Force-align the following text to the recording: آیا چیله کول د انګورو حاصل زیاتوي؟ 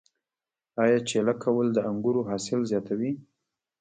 آیا 0.83 0.97
چیله 1.09 1.33
کول 1.43 1.67
د 1.73 1.77
انګورو 1.89 2.21
حاصل 2.29 2.59
زیاتوي؟ 2.71 3.11